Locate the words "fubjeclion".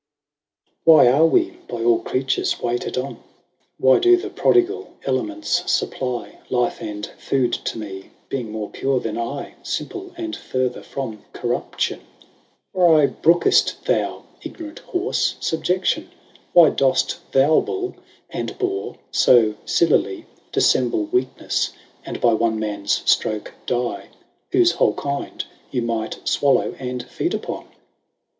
15.39-16.05